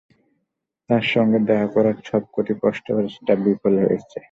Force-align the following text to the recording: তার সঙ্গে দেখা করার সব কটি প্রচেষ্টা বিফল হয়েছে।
তার 0.89 1.03
সঙ্গে 1.13 1.39
দেখা 1.47 1.67
করার 1.75 1.97
সব 2.05 2.23
কটি 2.33 2.53
প্রচেষ্টা 2.61 3.33
বিফল 3.43 3.73
হয়েছে। 3.81 4.17